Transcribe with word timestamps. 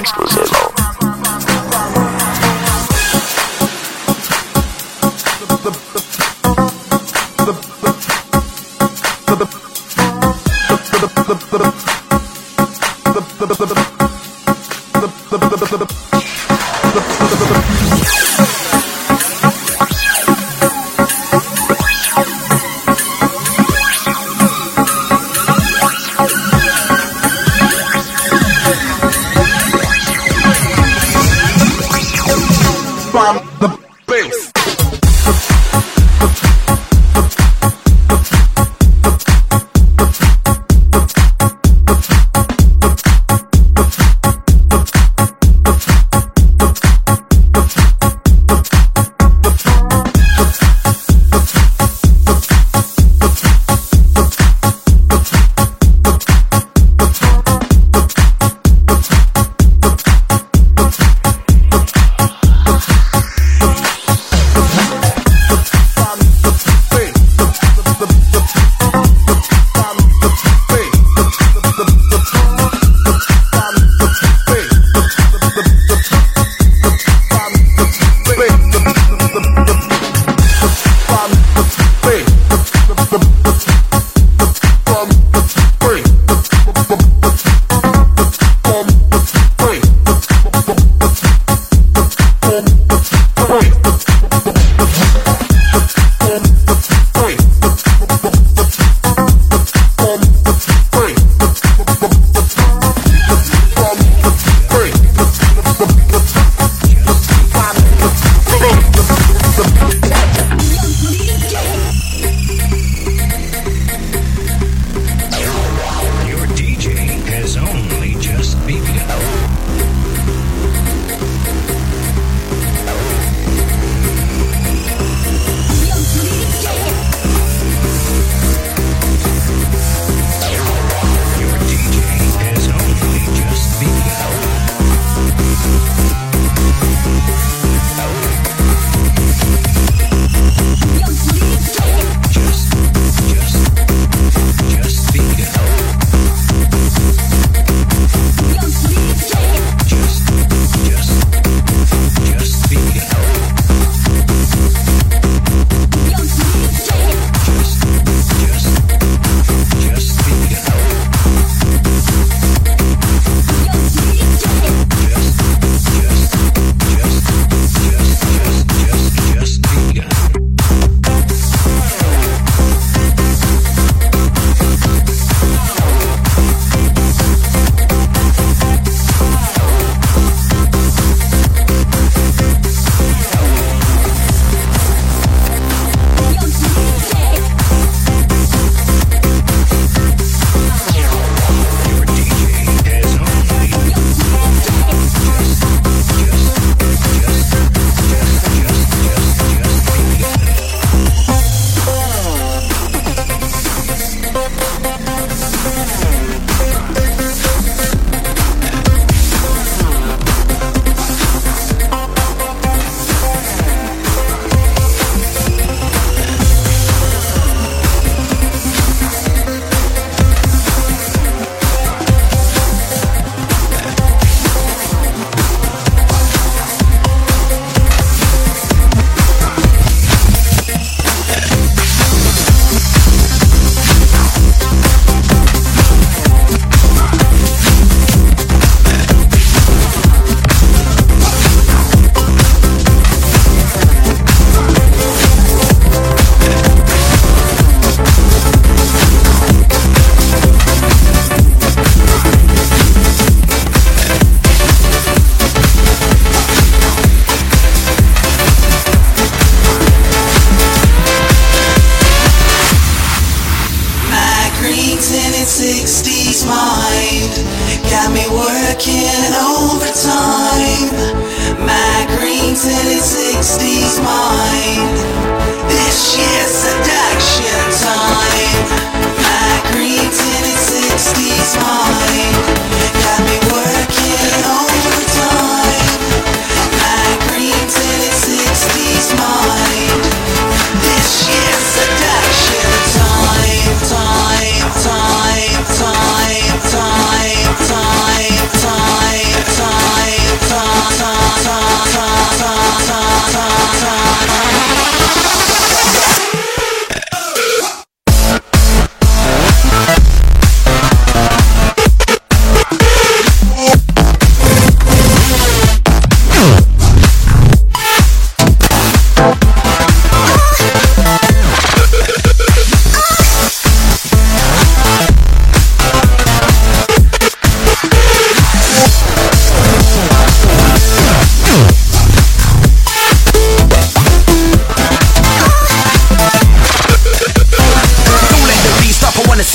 Exclusive. 0.00 0.69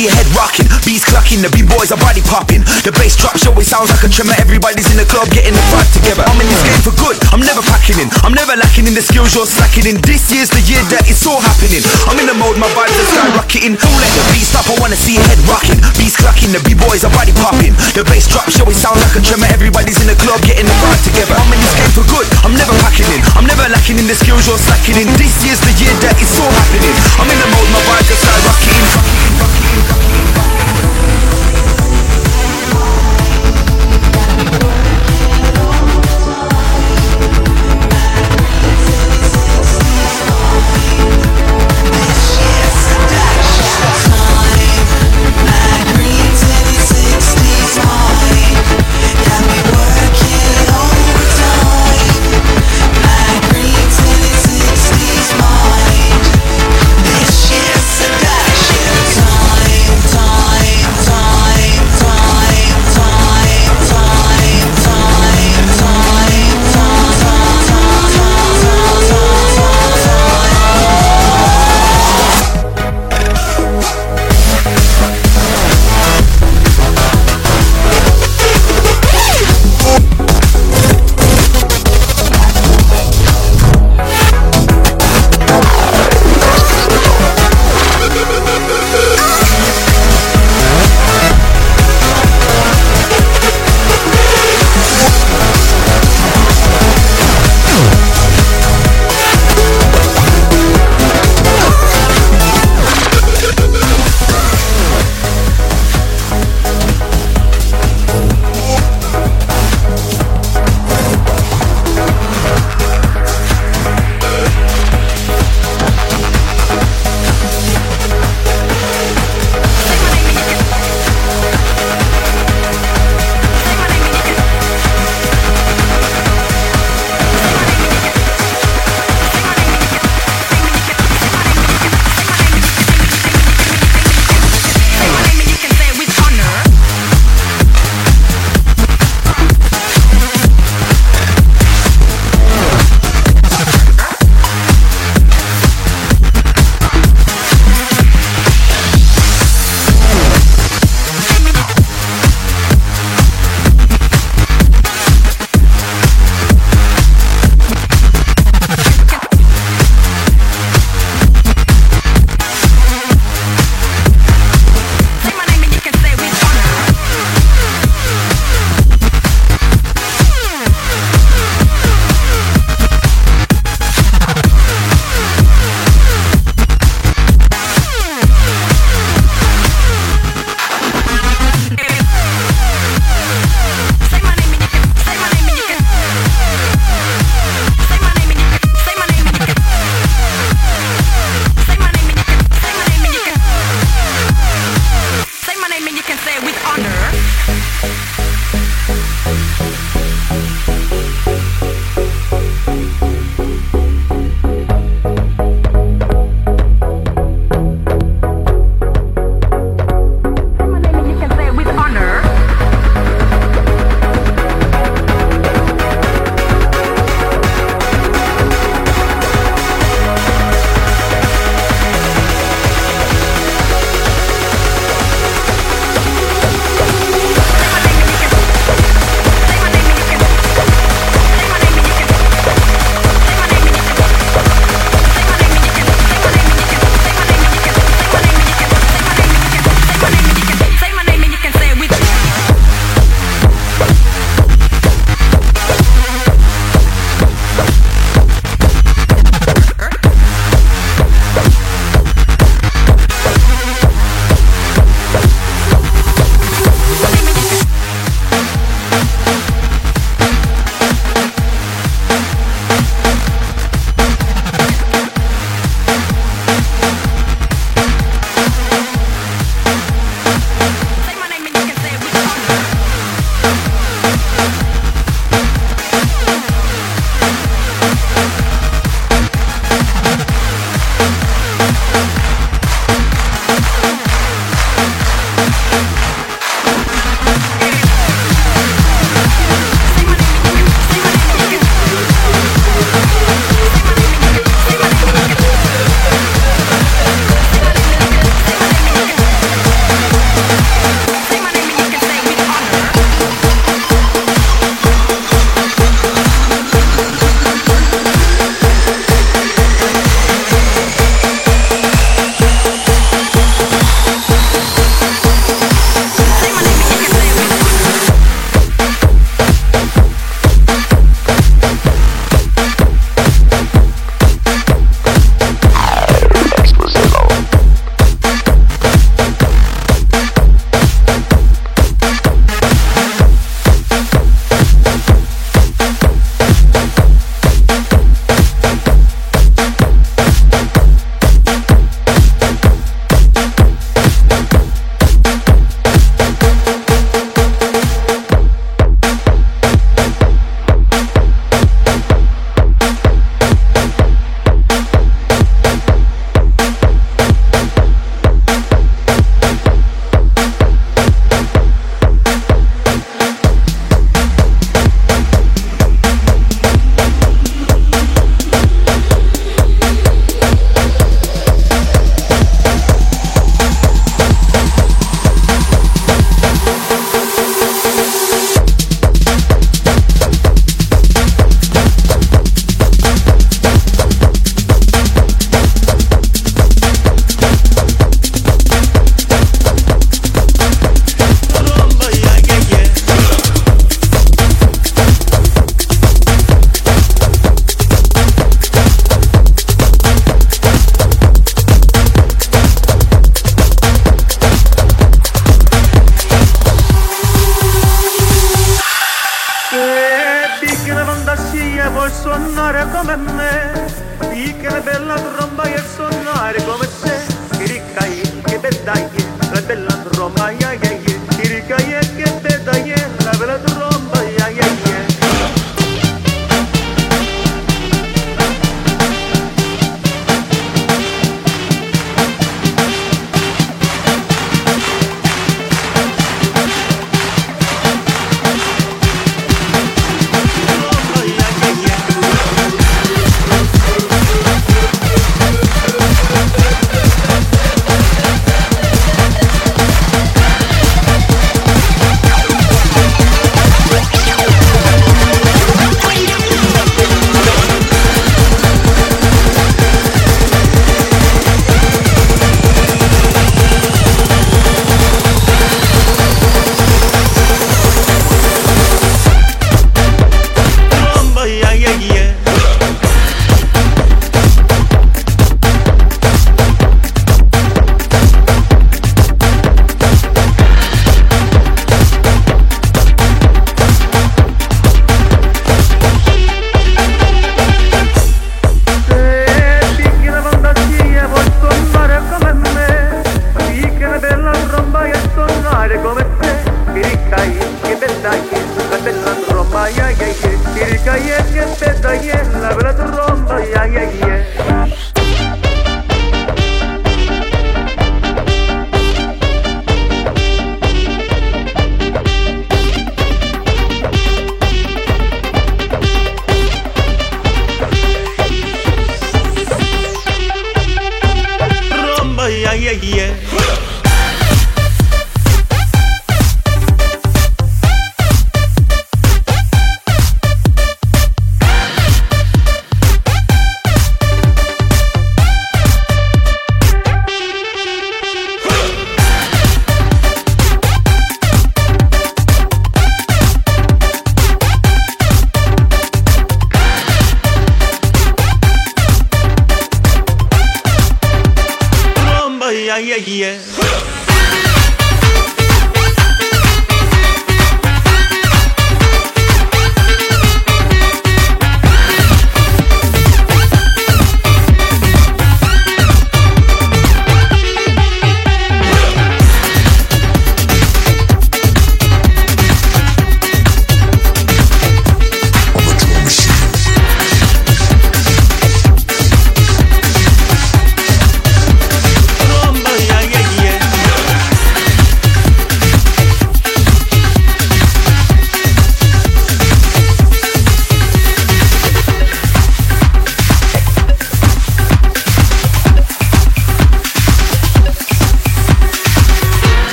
See 0.00 0.08
your 0.08 0.16
head 0.16 0.28
rocking. 0.32 0.64
Beats 0.88 1.04
clucking, 1.04 1.44
the 1.44 1.52
B-boys 1.52 1.92
are 1.92 2.00
body 2.00 2.24
popping. 2.24 2.64
The 2.88 2.92
bass 2.96 3.20
drop 3.20 3.36
show 3.36 3.52
it 3.60 3.68
sounds 3.68 3.92
like 3.92 4.00
a 4.00 4.08
tremor. 4.08 4.32
Everybody's 4.40 4.88
in 4.88 4.96
the 4.96 5.04
club 5.04 5.28
getting 5.28 5.52
the 5.52 5.64
vibe 5.68 5.90
together. 5.92 6.24
I'm 6.24 6.40
in 6.40 6.48
this 6.48 6.62
game 6.64 6.80
for 6.80 6.94
good, 6.96 7.20
I'm 7.36 7.44
never 7.44 7.60
packing 7.60 8.00
in. 8.00 8.08
I'm 8.24 8.32
never 8.32 8.56
lacking 8.56 8.88
in 8.88 8.96
the 8.96 9.04
skills 9.04 9.36
you're 9.36 9.44
slacking 9.44 9.84
in. 9.84 10.00
This 10.00 10.32
year's 10.32 10.48
the 10.48 10.64
year 10.64 10.80
that 10.88 11.04
it's 11.04 11.28
all 11.28 11.44
happening. 11.44 11.84
I'm 12.08 12.16
in 12.16 12.26
the 12.32 12.36
mode, 12.36 12.56
my 12.56 12.70
vibes 12.72 12.96
are 12.96 13.08
skyrocketing. 13.12 13.76
Don't 13.76 13.98
let 14.00 14.12
the 14.16 14.24
beat 14.32 14.46
stop, 14.48 14.64
I 14.72 14.74
wanna 14.80 14.96
see 14.96 15.20
your 15.20 15.26
head 15.28 15.40
rocking. 15.44 15.76
Beats 16.00 16.16
clucking, 16.16 16.56
the 16.56 16.62
B-boys 16.64 17.04
are 17.04 17.12
body 17.12 17.36
popping. 17.36 17.76
The 17.92 18.06
bass 18.08 18.24
drop 18.30 18.48
show 18.48 18.64
it 18.72 18.78
sounds 18.80 19.04
like 19.04 19.20
a 19.20 19.22
tremor. 19.22 19.52
Everybody's 19.52 20.00
in 20.00 20.08
the 20.08 20.16
club 20.16 20.40
getting 20.48 20.64
the 20.64 20.76
vibe 20.80 21.02
together. 21.04 21.36
I'm 21.36 21.52
in 21.52 21.60
this 21.60 21.74
game 21.76 21.92
for 21.92 22.06
good, 22.08 22.26
I'm 22.40 22.56
never 22.56 22.72
packing 22.80 23.10
in. 23.12 23.20
I'm 23.36 23.44
never 23.44 23.68
lacking 23.68 24.00
in 24.00 24.08
the 24.08 24.16
skills 24.16 24.48
you're 24.48 24.60
slacking 24.60 24.96
in. 24.96 25.12
This 25.20 25.34
year's 25.44 25.60
the 25.60 25.74
year 25.76 25.92
that 26.08 26.16
it's 26.16 26.40
all 26.40 26.48
happening. 26.48 26.94
I'm 27.20 27.28
in 27.28 27.36
the 27.36 27.48
mode, 27.52 27.68
my 27.74 27.82
vibes 27.84 28.08
are 28.08 28.20
skyrocketing. 28.24 29.89
Música 29.90 31.39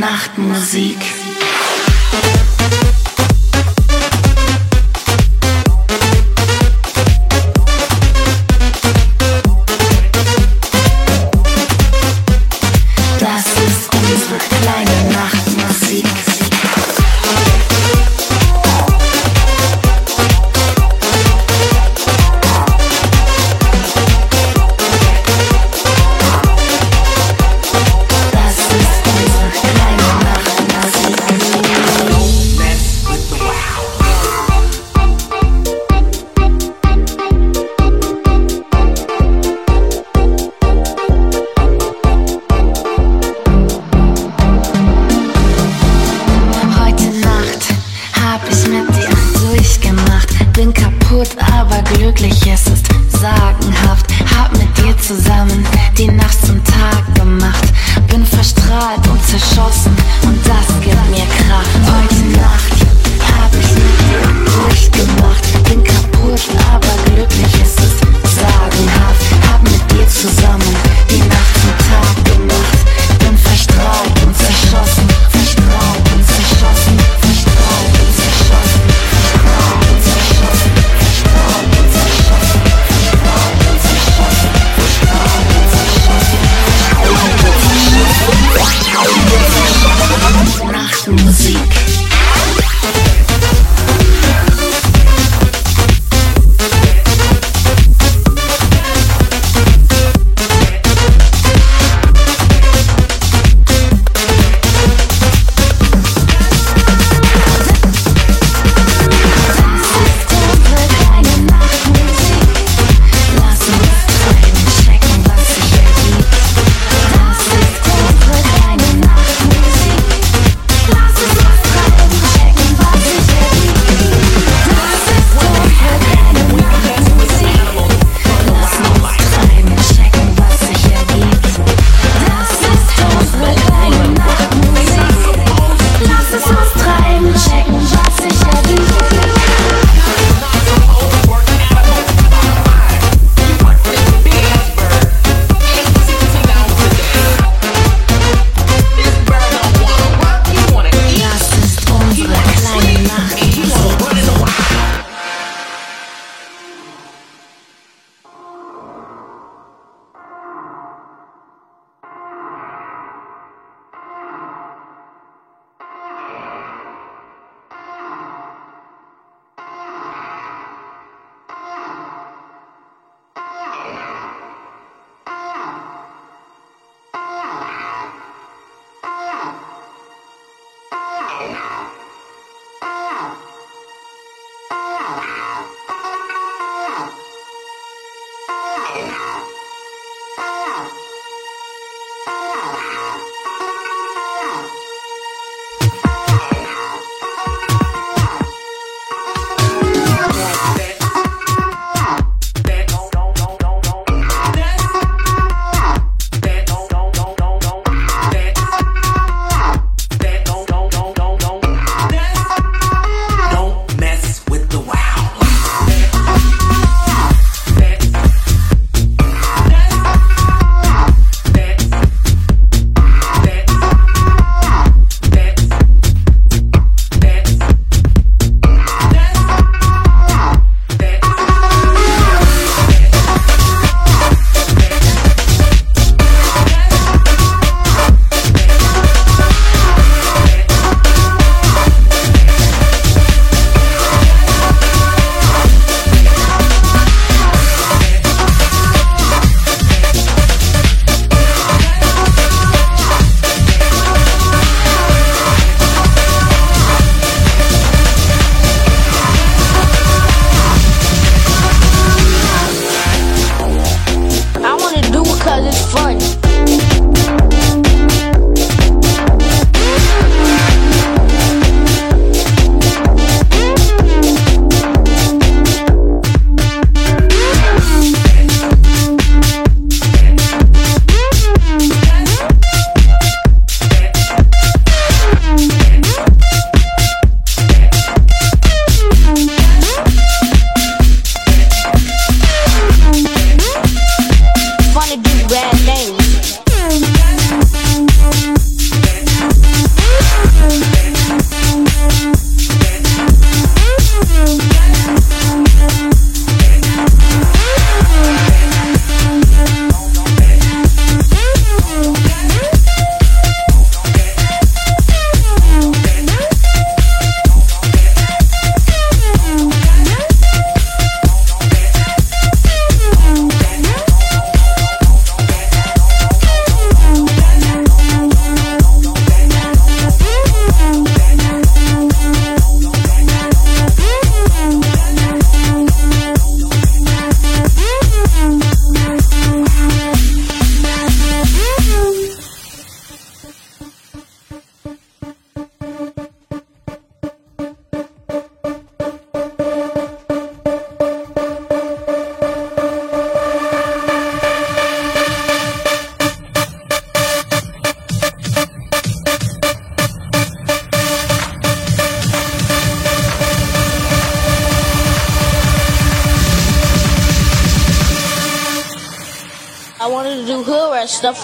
Nachtmusik. 0.00 1.00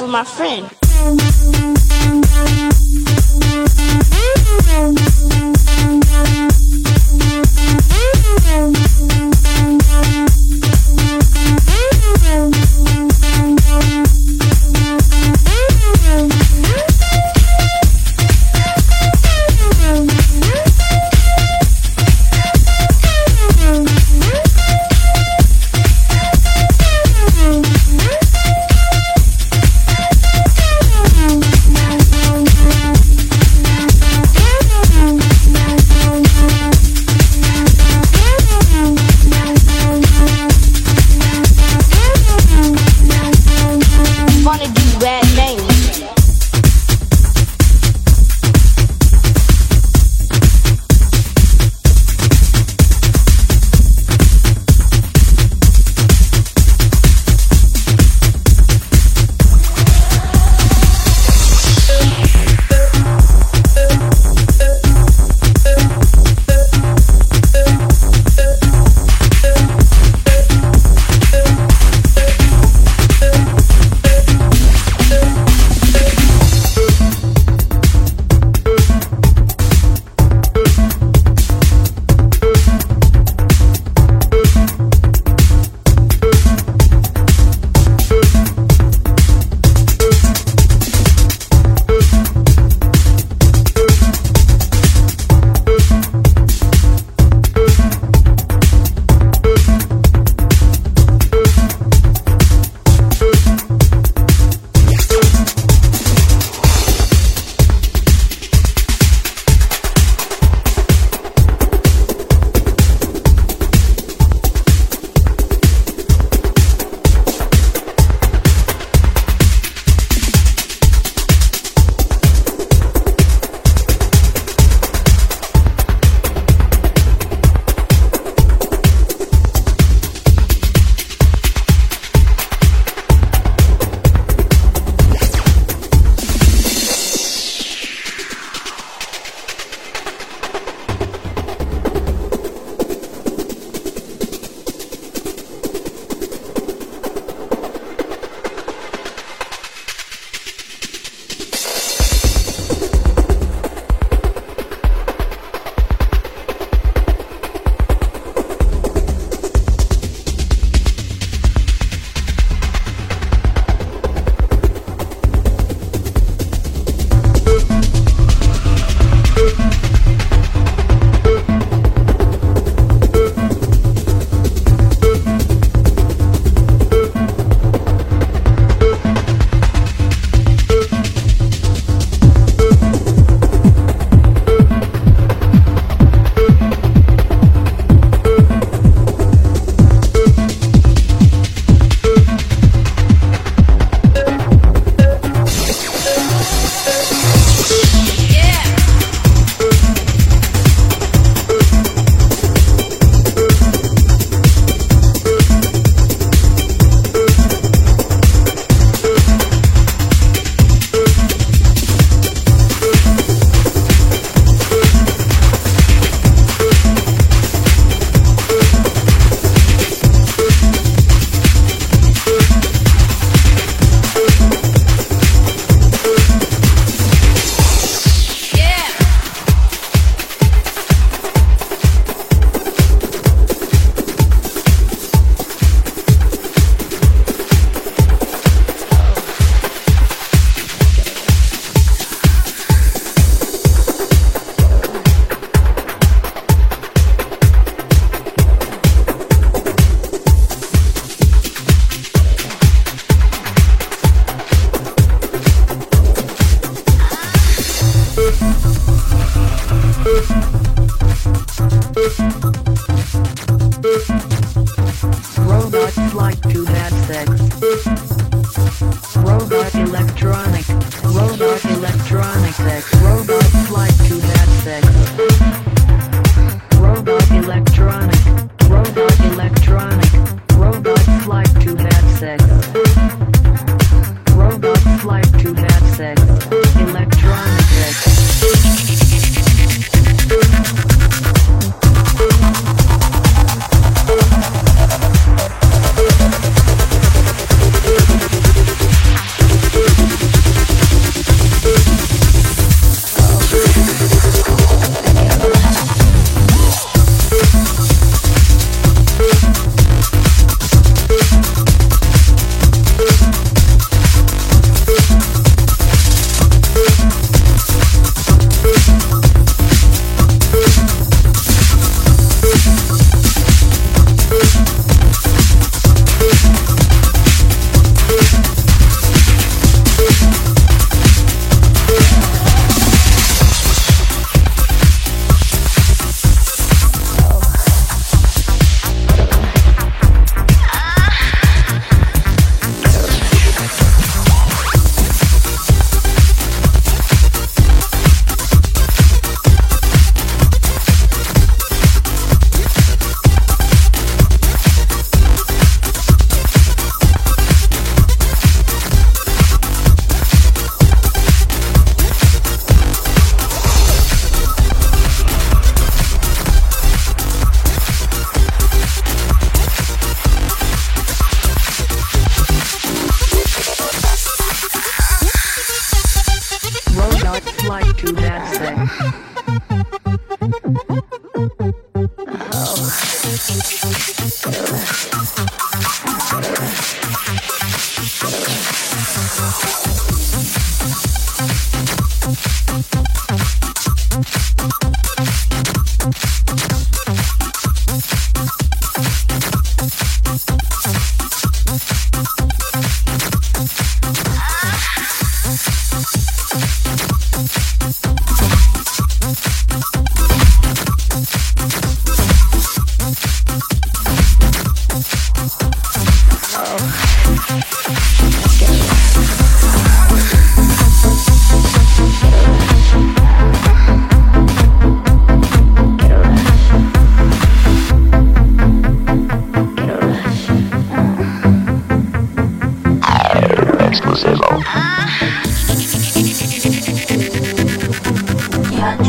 With 0.00 0.10
my 0.10 0.24
friend. 0.24 0.81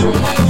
Yeah. 0.03 0.42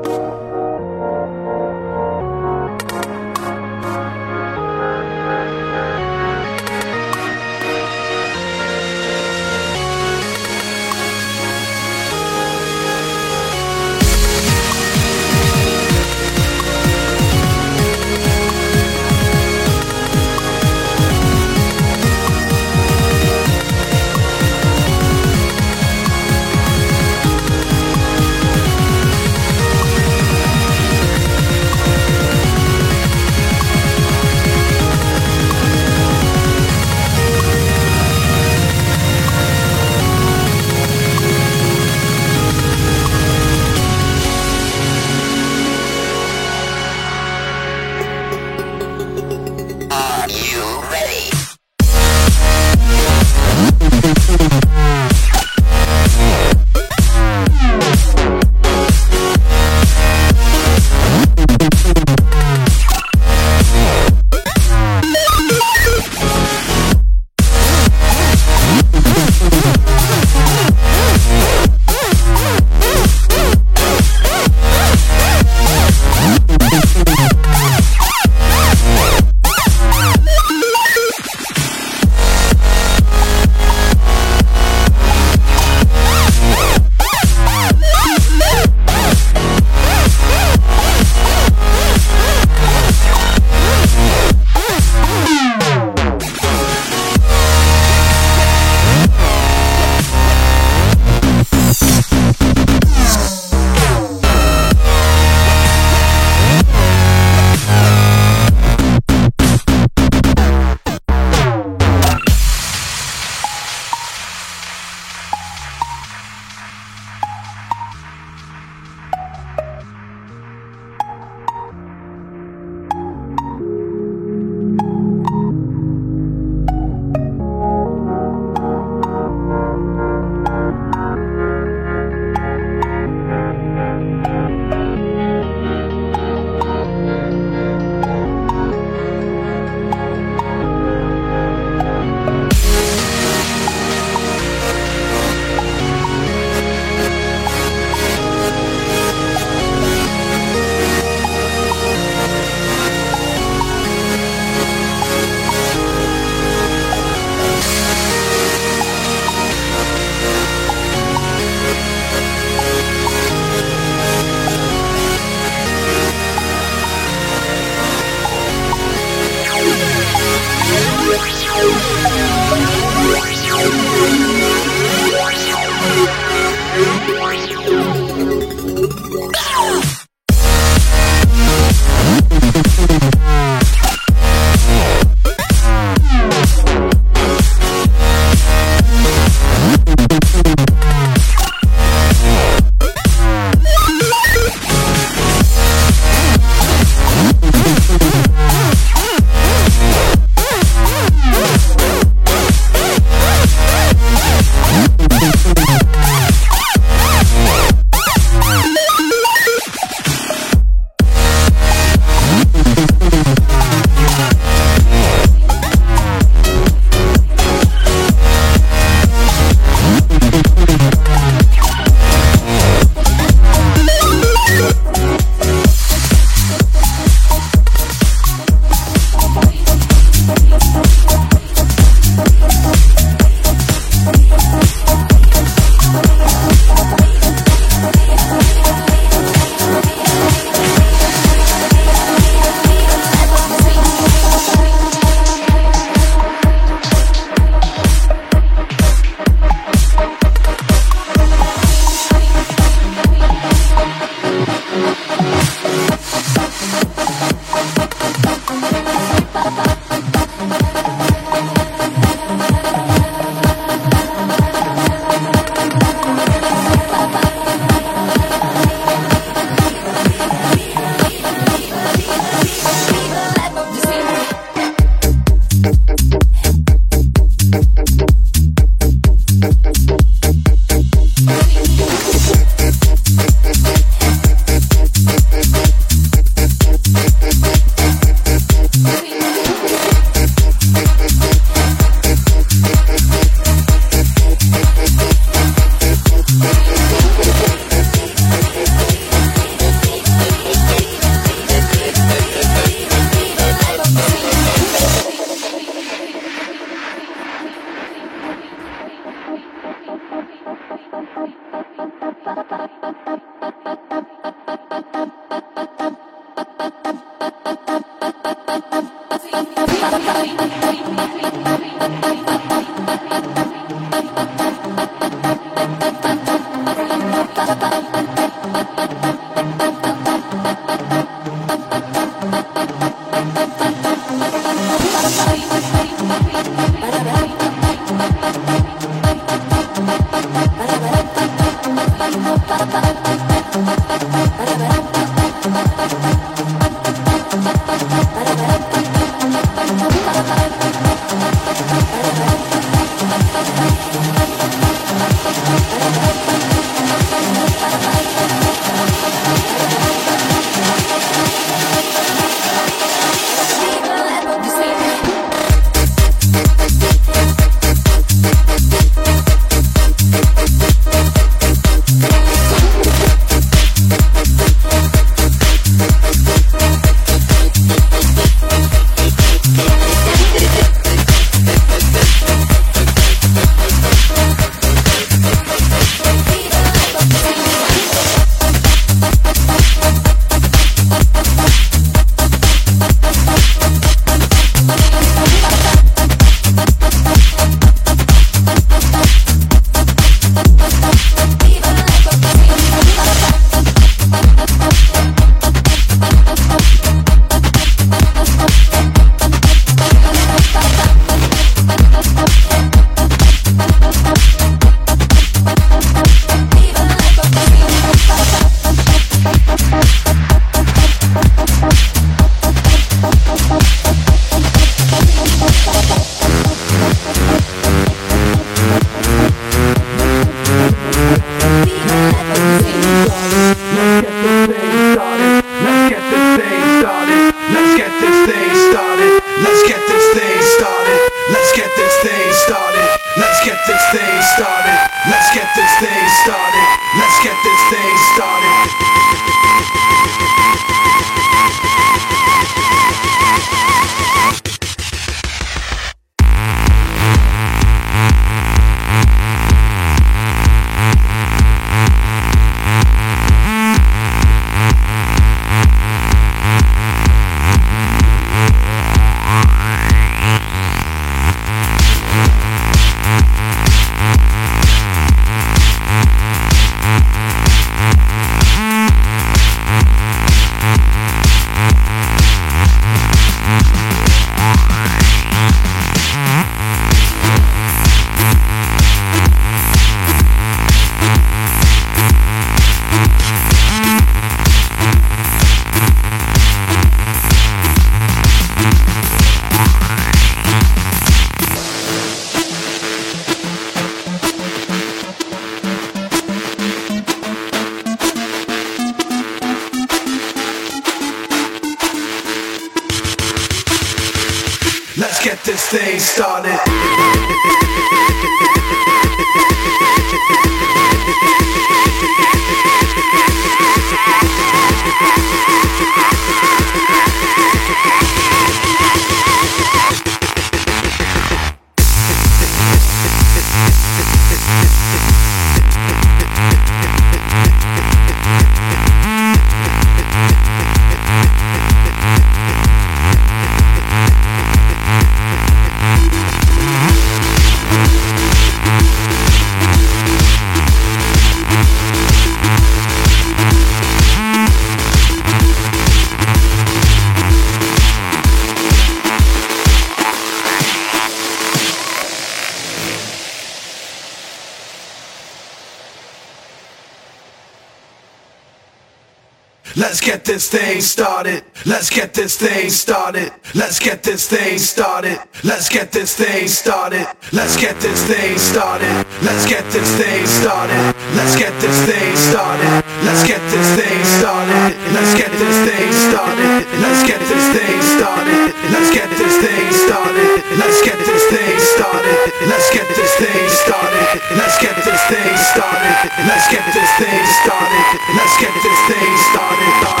This 570.23 570.49
thing 570.49 570.79
started. 570.79 571.43
Let's 571.65 571.91
get 571.91 572.15
this 572.15 572.37
thing 572.37 572.71
started. 572.71 573.31
Let's 573.53 573.77
get 573.77 574.01
this 574.01 574.27
thing 574.27 574.57
started. 574.57 575.19
Let's 575.43 575.69
get 575.69 575.91
this 575.91 576.17
thing 576.17 576.47
started. 576.47 577.05
Let's 577.31 577.55
get 577.55 577.77
this 577.77 578.01
thing 578.09 578.35
started. 578.37 579.05
Let's 579.21 579.45
get 579.45 579.69
this 579.69 579.85
thing 579.93 580.25
started. 580.25 580.81
Let's 581.13 581.37
get 581.37 581.53
this 581.61 581.77
thing 581.85 582.15
started. 582.17 582.81
Let's 583.05 583.21
get 583.29 583.41
this 583.53 583.69
thing 583.77 584.01
started. 584.17 584.73
Let's 584.89 585.13
get 585.13 585.29
this 585.37 585.61
thing 585.61 585.91
started. 586.09 586.65
Let's 586.81 587.03
get 587.05 587.21
this 587.29 587.45
thing 587.53 587.77
started. 587.93 588.41
Let's 588.73 588.89
get 588.89 589.09
this 589.13 589.35
thing 589.37 589.69
started. 589.85 590.41
Let's 590.57 590.81
get 590.81 590.97
this 590.97 591.23
thing 591.29 591.59
started. 591.61 592.17
Let's 592.49 592.73
get 592.73 592.89
this 592.97 593.13
thing 593.21 593.45
started. 593.61 594.17
Let's 594.33 594.57
get 594.57 594.73
this 594.81 595.01
thing 595.13 595.37
started. 595.53 595.93
Let's 596.25 596.47
get 596.49 596.65
this 596.73 596.91
thing 596.97 597.25
started. 597.45 597.85
Let's 598.17 598.35
get 598.41 598.53
this 598.65 598.79
thing 598.89 599.13
started. 599.29 600.00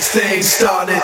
This 0.00 0.12
thing 0.12 0.42
started. 0.42 1.02